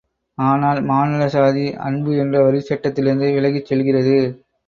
[0.37, 4.17] ஆனால் மானுடசாதி அன்பு என்ற வரிச்சட்டத்திலிருந்து விலகிச் செல்கிறது.